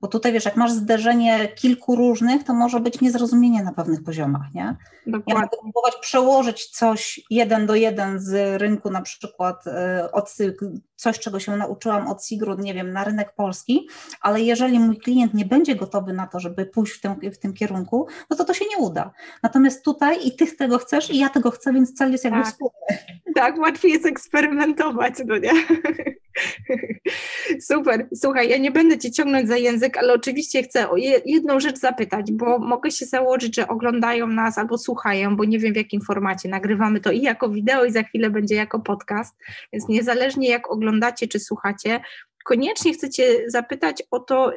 [0.00, 4.54] Bo tutaj wiesz, jak masz zderzenie kilku różnych, to może być niezrozumienie na pewnych poziomach,
[4.54, 4.76] nie?
[5.06, 5.34] Dokładnie.
[5.34, 10.34] Ja mogę próbować przełożyć coś jeden do jeden z rynku, na przykład e, od,
[10.96, 13.88] coś, czego się nauczyłam od Sigrud, nie wiem, na rynek polski,
[14.20, 17.54] ale jeżeli mój klient nie będzie gotowy na to, żeby pójść w tym, w tym
[17.54, 19.10] kierunku, no to to się nie uda.
[19.42, 22.48] Natomiast tutaj i ty tego chcesz i ja tego chcę, więc cel jest jakby tak.
[22.48, 22.98] wspólny.
[23.34, 25.52] Tak, łatwiej jest eksperymentować, no nie?
[27.60, 28.08] Super.
[28.14, 32.32] Słuchaj, ja nie będę cię ciągnąć za język, ale oczywiście chcę o jedną rzecz zapytać,
[32.32, 36.48] bo mogę się założyć, że oglądają nas albo słuchają, bo nie wiem w jakim formacie.
[36.48, 39.36] Nagrywamy to i jako wideo, i za chwilę będzie jako podcast,
[39.72, 42.00] więc niezależnie jak oglądacie czy słuchacie,
[42.44, 44.52] koniecznie chcecie zapytać o to,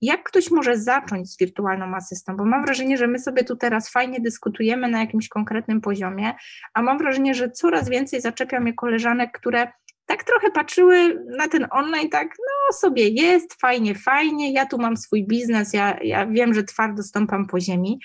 [0.00, 3.90] jak ktoś może zacząć z wirtualną asystą, bo mam wrażenie, że my sobie tu teraz
[3.90, 6.34] fajnie dyskutujemy na jakimś konkretnym poziomie,
[6.74, 9.72] a mam wrażenie, że coraz więcej zaczepia mnie koleżanek, które
[10.06, 14.96] tak trochę patrzyły na ten online, tak, no sobie jest, fajnie, fajnie, ja tu mam
[14.96, 18.00] swój biznes, ja, ja wiem, że twardo stąpam po ziemi,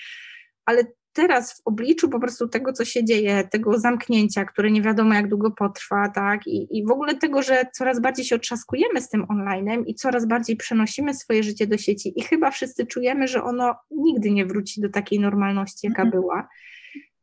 [0.64, 0.84] ale
[1.16, 5.28] teraz w obliczu po prostu tego, co się dzieje, tego zamknięcia, które nie wiadomo jak
[5.28, 9.26] długo potrwa, tak, i, i w ogóle tego, że coraz bardziej się otrzaskujemy z tym
[9.28, 13.74] onlinem i coraz bardziej przenosimy swoje życie do sieci i chyba wszyscy czujemy, że ono
[13.90, 16.20] nigdy nie wróci do takiej normalności, jaka mhm.
[16.20, 16.48] była.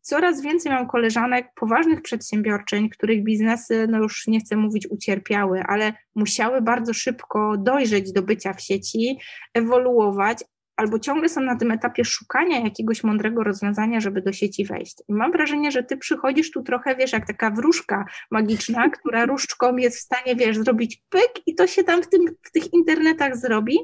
[0.01, 5.93] Coraz więcej mam koleżanek, poważnych przedsiębiorczyń, których biznesy, no już nie chcę mówić ucierpiały, ale
[6.15, 9.19] musiały bardzo szybko dojrzeć do bycia w sieci,
[9.53, 10.43] ewoluować,
[10.75, 14.97] albo ciągle są na tym etapie szukania jakiegoś mądrego rozwiązania, żeby do sieci wejść.
[15.07, 19.77] I mam wrażenie, że ty przychodzisz tu trochę, wiesz, jak taka wróżka magiczna, która różdżką
[19.77, 23.37] jest w stanie, wiesz, zrobić pyk i to się tam w, tym, w tych internetach
[23.37, 23.77] zrobi.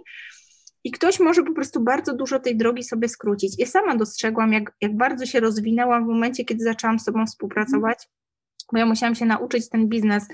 [0.84, 3.60] I ktoś może po prostu bardzo dużo tej drogi sobie skrócić.
[3.60, 8.08] Ja sama dostrzegłam, jak, jak bardzo się rozwinęłam w momencie, kiedy zaczęłam z sobą współpracować,
[8.72, 10.28] bo ja musiałam się nauczyć ten biznes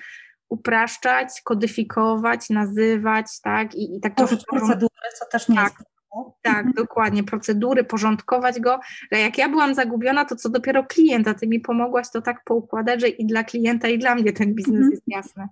[0.50, 3.76] upraszczać, kodyfikować, nazywać, tak?
[3.76, 4.38] I, i tak trochę.
[4.50, 4.90] procedury,
[5.20, 5.95] co też nie tak, jest
[6.42, 6.74] tak, mhm.
[6.74, 8.80] dokładnie, procedury, porządkować go,
[9.12, 13.08] jak ja byłam zagubiona, to co dopiero klienta, ty mi pomogłaś to tak poukładać, że
[13.08, 14.92] i dla klienta, i dla mnie ten biznes mhm.
[14.92, 15.48] jest jasny.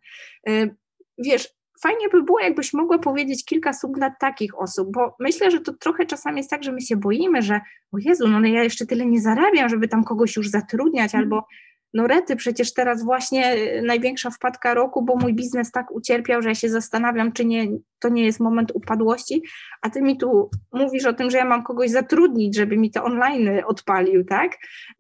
[0.50, 0.76] Y,
[1.18, 1.50] wiesz,
[1.82, 5.74] fajnie by było, jakbyś mogła powiedzieć kilka słów dla takich osób, bo myślę, że to
[5.74, 9.06] trochę czasami jest tak, że my się boimy, że o Jezu, no ja jeszcze tyle
[9.06, 11.24] nie zarabiam, żeby tam kogoś już zatrudniać, mhm.
[11.24, 11.48] albo
[11.94, 16.50] no rety, przecież teraz właśnie y, największa wpadka roku, bo mój biznes tak ucierpiał, że
[16.50, 17.68] ja się zastanawiam, czy nie,
[18.00, 19.44] to nie jest moment upadłości,
[19.82, 23.04] a ty mi tu mówisz o tym, że ja mam kogoś zatrudnić, żeby mi to
[23.04, 24.52] online odpalił, tak?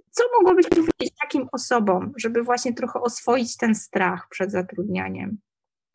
[0.10, 5.38] Co mogłabyś powiedzieć takim osobom, żeby właśnie trochę oswoić ten strach przed zatrudnianiem?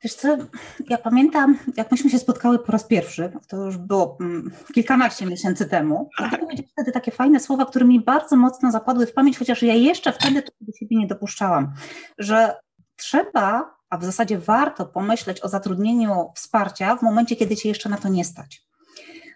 [0.03, 0.37] Wiesz co,
[0.89, 5.67] ja pamiętam, jak myśmy się spotkały po raz pierwszy, to już było mm, kilkanaście miesięcy
[5.67, 9.39] temu, to ty powiedziałeś wtedy takie fajne słowa, które mi bardzo mocno zapadły w pamięć,
[9.39, 11.73] chociaż ja jeszcze wtedy to do siebie nie dopuszczałam,
[12.19, 12.57] że
[12.97, 17.97] trzeba, a w zasadzie warto pomyśleć o zatrudnieniu wsparcia w momencie, kiedy cię jeszcze na
[17.97, 18.68] to nie stać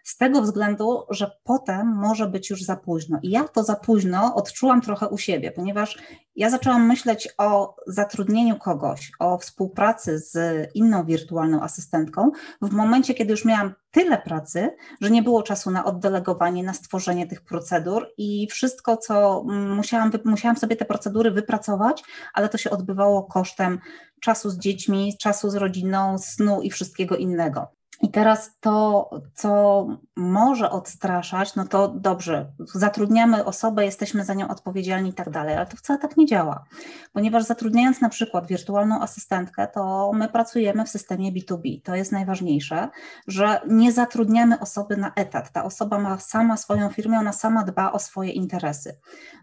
[0.03, 3.19] z tego względu, że potem może być już za późno.
[3.23, 5.99] I ja to za późno odczułam trochę u siebie, ponieważ
[6.37, 10.37] ja zaczęłam myśleć o zatrudnieniu kogoś, o współpracy z
[10.75, 12.31] inną wirtualną asystentką
[12.63, 17.27] w momencie, kiedy już miałam tyle pracy, że nie było czasu na oddelegowanie, na stworzenie
[17.27, 19.45] tych procedur i wszystko, co
[19.77, 23.79] musiałam, musiałam sobie te procedury wypracować, ale to się odbywało kosztem
[24.21, 27.82] czasu z dziećmi, czasu z rodziną, snu i wszystkiego innego.
[28.03, 29.87] I teraz to, co
[30.17, 35.67] może odstraszać, no to dobrze, zatrudniamy osobę, jesteśmy za nią odpowiedzialni i tak dalej, ale
[35.67, 36.65] to wcale tak nie działa,
[37.13, 41.83] ponieważ zatrudniając na przykład wirtualną asystentkę, to my pracujemy w systemie B2B.
[41.85, 42.89] To jest najważniejsze,
[43.27, 45.53] że nie zatrudniamy osoby na etat.
[45.53, 48.99] Ta osoba ma sama swoją firmę, ona sama dba o swoje interesy.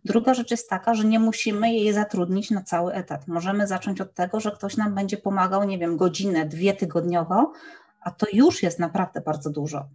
[0.05, 3.27] Druga rzecz jest taka, że nie musimy jej zatrudnić na cały etat.
[3.27, 7.53] Możemy zacząć od tego, że ktoś nam będzie pomagał, nie wiem, godzinę, dwie tygodniowo,
[8.01, 9.89] a to już jest naprawdę bardzo dużo.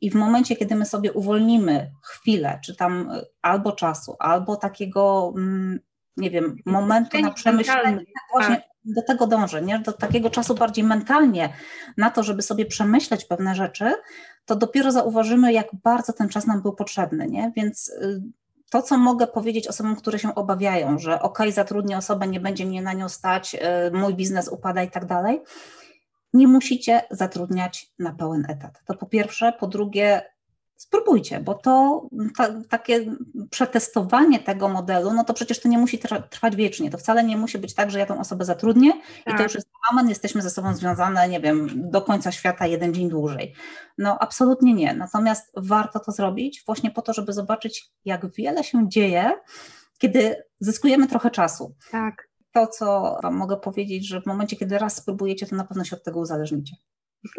[0.00, 5.32] I w momencie, kiedy my sobie uwolnimy chwilę, czy tam y, albo czasu, albo takiego,
[5.36, 5.80] mm,
[6.16, 8.64] nie wiem, momentu na przemyślenie, tak właśnie tak.
[8.84, 9.78] do tego dążę, nie?
[9.78, 11.52] do takiego czasu bardziej mentalnie
[11.96, 13.94] na to, żeby sobie przemyśleć pewne rzeczy,
[14.44, 17.26] to dopiero zauważymy, jak bardzo ten czas nam był potrzebny.
[17.26, 17.52] Nie?
[17.56, 18.22] Więc y,
[18.70, 22.82] to, co mogę powiedzieć osobom, które się obawiają, że ok, zatrudnię osobę, nie będzie mnie
[22.82, 23.58] na nią stać, y,
[23.92, 25.40] mój biznes upada i tak dalej,
[26.32, 28.82] nie musicie zatrudniać na pełen etat.
[28.84, 29.52] To po pierwsze.
[29.52, 30.22] Po drugie,
[30.76, 32.02] spróbujcie, bo to
[32.36, 33.04] ta, takie
[33.50, 35.98] przetestowanie tego modelu, no to przecież to nie musi
[36.30, 36.90] trwać wiecznie.
[36.90, 39.02] To wcale nie musi być tak, że ja tą osobę zatrudnię tak.
[39.20, 39.40] i to tak.
[39.40, 43.54] już jest amen, jesteśmy ze sobą związane, nie wiem, do końca świata jeden dzień dłużej.
[43.98, 44.94] No absolutnie nie.
[44.94, 49.32] Natomiast warto to zrobić właśnie po to, żeby zobaczyć, jak wiele się dzieje,
[49.98, 51.74] kiedy zyskujemy trochę czasu.
[51.90, 52.27] Tak.
[52.52, 55.96] To, co Wam mogę powiedzieć, że w momencie, kiedy raz spróbujecie, to na pewno się
[55.96, 56.76] od tego uzależnicie.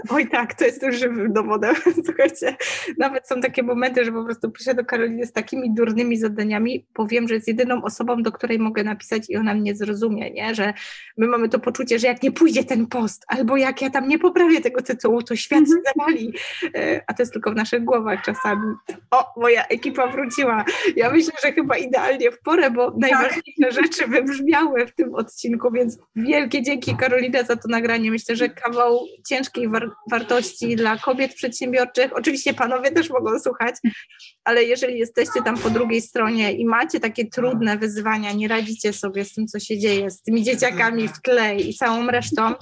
[0.10, 1.76] Oj tak, to jest już żywym dowodem.
[2.06, 2.56] Słuchajcie,
[2.98, 7.08] nawet są takie momenty, że po prostu piszę do Karoliny z takimi durnymi zadaniami, bo
[7.08, 10.56] wiem, że jest jedyną osobą, do której mogę napisać i ona mnie zrozumie, nie?
[10.56, 10.74] że
[11.18, 14.20] my mamy to poczucie, że jak nie pójdzie ten post, albo jak ja tam nie
[14.20, 15.84] poprawię tego tytułu, to świat się mhm.
[15.98, 16.34] zawali.
[16.76, 18.74] E, a to jest tylko w naszych głowach czasami.
[19.12, 20.66] O, moja ekipa wróciła.
[20.96, 23.00] Ja myślę, że chyba idealnie w porę, bo tak.
[23.00, 28.12] najważniejsze rzeczy wybrzmiały w tym odcinku, więc wielkie dzięki Karolina za to nagranie.
[28.12, 32.14] Myślę, że kawał ciężkiej war wartości dla kobiet przedsiębiorczych.
[32.14, 33.76] Oczywiście panowie też mogą słuchać,
[34.44, 39.26] ale jeżeli jesteście tam po drugiej stronie i macie takie trudne wyzwania, nie radzicie sobie
[39.26, 42.54] z tym, co się dzieje, z tymi dzieciakami w tle i całą resztą,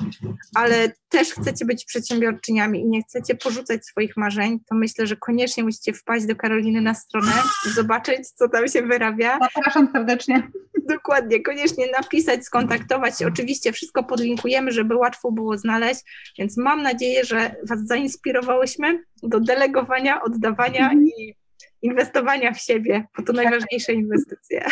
[0.56, 5.64] ale też chcecie być przedsiębiorczyniami i nie chcecie porzucać swoich marzeń, to myślę, że koniecznie
[5.64, 7.32] musicie wpaść do Karoliny na stronę,
[7.76, 9.40] zobaczyć, co tam się wyrabia.
[9.56, 10.52] Zapraszam serdecznie.
[10.88, 13.14] Dokładnie, koniecznie napisać, skontaktować.
[13.28, 16.02] Oczywiście wszystko podlinkujemy, żeby łatwo było znaleźć,
[16.40, 21.06] więc mam nadzieję, że Was zainspirowałyśmy do delegowania, oddawania mm.
[21.06, 21.36] i
[21.82, 24.66] inwestowania w siebie, bo to najważniejsze inwestycje.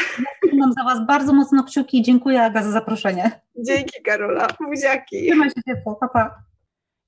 [0.53, 3.31] Mam za Was bardzo mocno kciuki i dziękuję Aga za zaproszenie.
[3.67, 5.27] Dzięki Karola, buziaki.
[5.27, 6.35] Trzymaj się ciepło, pa, pa.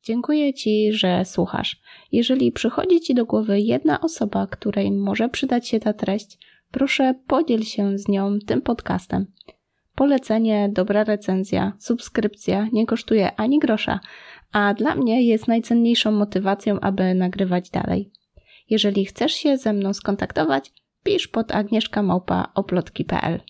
[0.04, 1.78] Dziękuję Ci, że słuchasz.
[2.12, 6.38] Jeżeli przychodzi Ci do głowy jedna osoba, której może przydać się ta treść,
[6.72, 9.26] proszę podziel się z nią tym podcastem.
[9.96, 14.00] Polecenie, dobra recenzja, subskrypcja nie kosztuje ani grosza,
[14.52, 18.12] a dla mnie jest najcenniejszą motywacją, aby nagrywać dalej.
[18.70, 20.72] Jeżeli chcesz się ze mną skontaktować,
[21.04, 23.42] pisz pod agnieszkamałpa.oplotki.pl